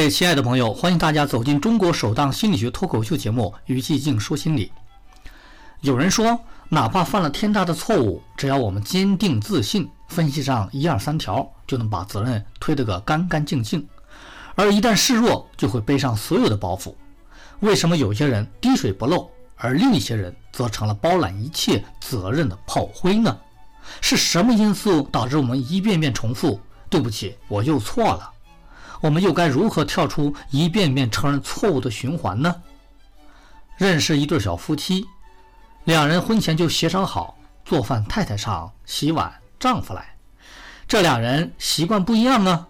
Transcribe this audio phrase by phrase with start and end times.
[0.00, 4.72] 各位亲爱的朋友，欢迎大家走进中国首档心理学脱口秀节目《于寂静说心理》。
[5.82, 13.86] 有人说，哪怕犯了天大的错误，只要我们坚定自信，分析上一二三条，就能把责任推得个干干净净。
[14.54, 16.94] 而一旦示弱，就会背上所有的包袱。
[17.58, 23.36] 为什么有些人滴水不漏，而另一些人则成了包揽一切责任的炮灰呢？
[24.00, 26.58] 是什么因素导致我们一遍遍重复
[26.88, 28.30] “对不起，我又错了”？
[29.00, 32.54] 我们又该如何跳出一遍遍承认错误的循环呢？
[33.76, 35.06] 认识一对小夫妻，
[35.84, 40.14] 两人婚前就协商好，做饭太太上，洗碗丈夫来。
[40.86, 42.66] 这两人习惯不一样呢。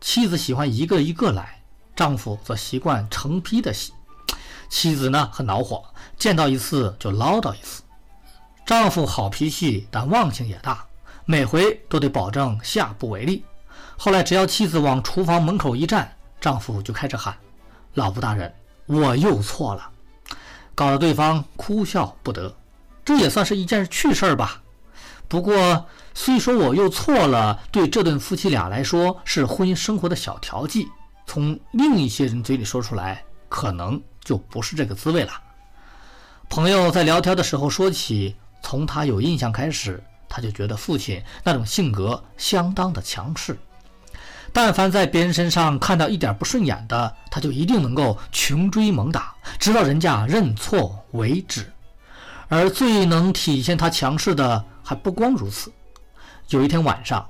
[0.00, 1.62] 妻子喜欢一个一个来，
[1.94, 3.92] 丈夫则习惯成批的洗。
[4.68, 5.82] 妻子呢很恼火，
[6.16, 7.82] 见到一次就唠叨一次。
[8.66, 10.86] 丈夫好脾气，但忘性也大，
[11.24, 13.44] 每回都得保证下不为例。
[14.02, 17.36] 后来，只要妻子往厨房门口一站，丈夫就开始喊
[17.92, 18.50] ：“老婆大人，
[18.86, 19.90] 我又错了。”
[20.74, 22.56] 搞得对方哭笑不得。
[23.04, 24.62] 这也算是一件趣事儿吧。
[25.28, 25.84] 不过，
[26.14, 30.88] 虽说我又错了，对这对夫妻俩来说是婚姻生活的小调剂，
[31.26, 35.32] 从另一些人嘴里说出来，可能就不是这个滋味了。
[36.48, 43.58] 朋友在聊天的时候说起，从他有印象开始，他就觉得父亲那种性格相当的强势。
[44.52, 51.72] 但凡在别人身上看到一点不顺眼的，他就一定能够穷追猛打，直到人家认错为止。
[52.48, 55.72] 而最能体现他强势的还不光如此。
[56.48, 57.24] 有一天晚上，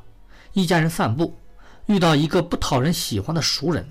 [0.55, 1.39] 一家人散步，
[1.85, 3.87] 遇到一个不讨人喜欢的熟人，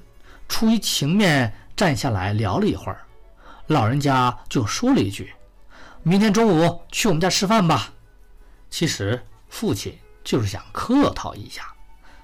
[0.47, 3.01] 出于情面站下来聊了一会儿，
[3.67, 5.31] 老人家就说了一句
[6.01, 7.93] ：“明天中午去我们家吃饭吧。”
[8.71, 11.61] 其实父亲就是想客套一下，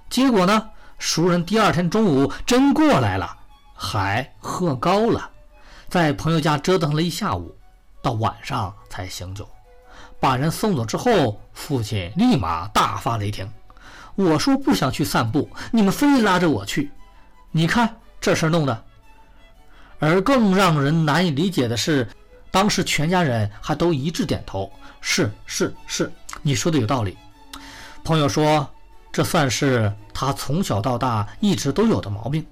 [0.10, 0.70] 结果呢？
[0.98, 3.38] 熟人第二天中午真过来了，
[3.74, 5.30] 还喝高了，
[5.90, 7.56] 在朋友家折腾了一下午，
[8.02, 9.48] 到晚上才醒酒。
[10.20, 13.48] 把人送走之后，父亲立马大发雷霆
[14.16, 16.92] ：“我说不想去散步，你们非拉着我去，
[17.52, 18.84] 你看这事弄的。”
[20.00, 22.08] 而更让人难以理解的是，
[22.52, 24.72] 当时全家人还都一致点头
[25.02, 26.12] ：“是是是，
[26.42, 27.18] 你说的有道理。”
[28.04, 28.68] 朋友说。
[29.12, 32.44] 这算是他从小到大一直都有的毛病。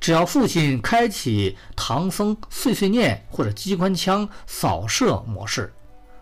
[0.00, 5.72] 只要父亲开启唐僧碎碎念或者机关枪扫射模式，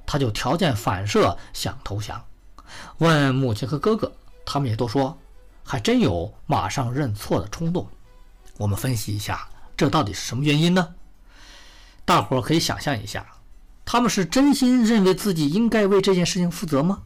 [0.07, 2.23] 他就条件反射想投降。
[2.99, 4.13] 问母亲和哥哥，
[4.45, 5.17] 他们也都说，
[5.65, 7.89] 还真有马上认错的冲动。
[8.59, 10.95] 我们分析一下，这到底是什么原因呢？
[12.05, 13.27] 大伙儿可以想象一下，
[13.87, 17.03] 他们是真心认为自己应该为这件事情负责吗？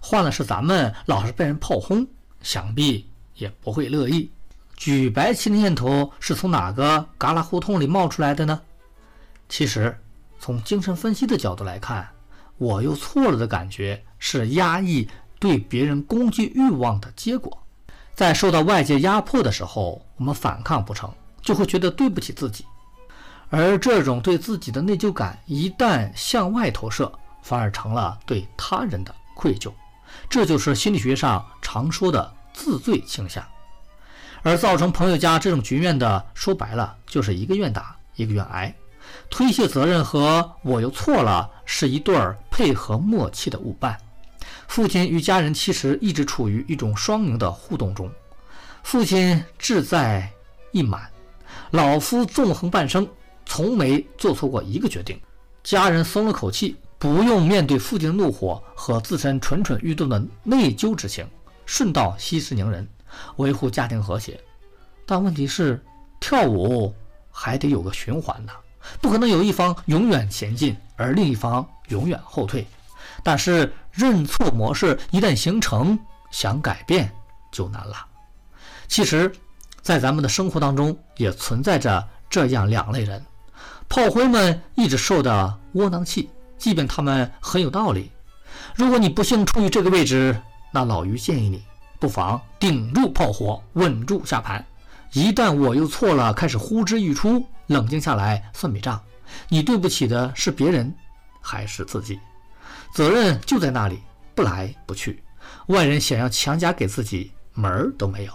[0.00, 2.06] 换了是咱们，老是被人炮轰。
[2.42, 4.30] 想必也不会乐意。
[4.76, 8.60] 举白旗的念头是从哪个旮旯胡同里冒出来的呢？
[9.48, 9.98] 其实，
[10.38, 12.06] 从精神分析的角度来看，
[12.58, 15.08] 我又错了的感觉是压抑
[15.38, 17.56] 对别人攻击欲望的结果。
[18.14, 22.64] 在受到外界压迫的时候，我们反抗不成就会觉得对不起自己，
[23.50, 29.72] 而这种对自己的内疚感一旦向外投射，反而成了对他人的愧疚。
[30.28, 33.44] 这就是心理学上常说的自罪倾向，
[34.42, 38.74] 而造成朋友家这种局面的，说白了就是一个愿打一个愿挨，
[39.28, 43.94] 推卸责任和我又错了是一对儿配合默契的舞伴。
[44.66, 48.10] 父亲与家人其实一直处于一种双赢的互动中，
[48.82, 50.26] 父亲志在
[50.72, 51.08] 意满，
[51.72, 53.06] 老夫纵横半生
[53.44, 55.20] 从没做错过一个决定，
[55.62, 56.74] 家人松了口气。
[56.98, 61.28] 不用面对父亲的怒火和自身蠢蠢欲动的内疚之情，
[61.66, 62.88] 顺道息事宁人，
[63.36, 64.40] 维护家庭和谐。
[65.04, 65.84] 但问题是，
[66.18, 66.94] 跳舞
[67.30, 68.52] 还得有个循环呢，
[69.00, 72.66] 不可能有一方永远前进，而另一方永远后退。
[73.22, 75.98] 但是认错模式一旦形成，
[76.30, 77.12] 想改变
[77.52, 78.06] 就难了。
[78.88, 79.30] 其实，
[79.82, 83.24] 在咱们的生活当中也存在着这样两类人：
[83.88, 86.30] 炮灰们一直受的窝囊气。
[86.58, 88.10] 即便他们很有道理，
[88.74, 90.40] 如果你不幸处于这个位置，
[90.76, 91.64] 那老于建议你
[91.98, 94.62] 不妨顶住炮火，稳住下盘。
[95.14, 99.00] 一旦我又错了，开始呼之欲出，冷静下来算笔账，
[99.48, 100.94] 你对不起的是别人
[101.40, 102.20] 还是自己？
[102.92, 104.02] 责任就在那里，
[104.34, 105.22] 不来不去。
[105.68, 108.32] 外人想要强加给自己，门儿都没有。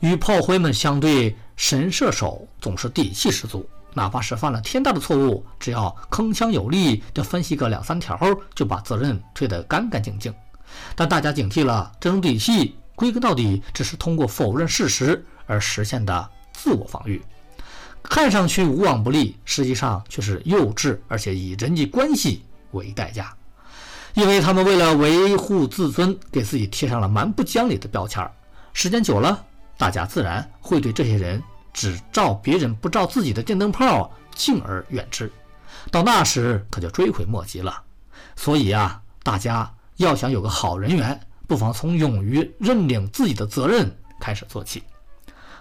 [0.00, 3.66] 与炮灰们相对，神射手总是底气十足。
[3.94, 8.20] 哪怕是犯了天大的错误，只要铿锵有力地分析个两三条，
[8.54, 10.30] 就把责任推得干干净净。
[10.94, 17.22] 但大家警惕了，这种底气归根到底只是通过否认事实而实现的自我防御。
[18.02, 23.34] 看上去无往不利，实际上却是幼稚，而且以人际关系为代价。
[24.12, 28.30] 因为他们为了维护自尊，给自己贴上了蛮不讲理的标签儿。
[28.72, 29.44] 时间久了，
[29.76, 31.42] 大家自然会对这些人
[31.72, 35.32] 只照别人不照自己的电灯泡敬而远之。
[35.90, 37.82] 到那时，可就追悔莫及了。
[38.36, 44.82] 所以啊，大家要想有个好人缘，不妨从勇于认领自己的责任开始做起。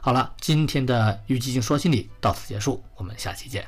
[0.02, 3.66] 好了，今天的《与寂静说心理》到此结束，我们下期见。